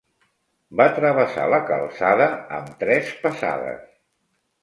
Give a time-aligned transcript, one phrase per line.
[0.79, 3.87] Va travessar la calçada amb tres passades.